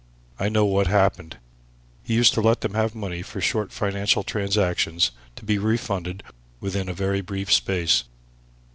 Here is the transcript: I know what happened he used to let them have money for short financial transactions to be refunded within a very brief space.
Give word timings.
I 0.39 0.49
know 0.49 0.65
what 0.65 0.87
happened 0.87 1.37
he 2.01 2.15
used 2.15 2.33
to 2.33 2.41
let 2.41 2.61
them 2.61 2.73
have 2.73 2.95
money 2.95 3.21
for 3.21 3.39
short 3.39 3.71
financial 3.71 4.23
transactions 4.23 5.11
to 5.35 5.45
be 5.45 5.59
refunded 5.59 6.23
within 6.59 6.89
a 6.89 6.93
very 6.95 7.21
brief 7.21 7.53
space. 7.53 8.05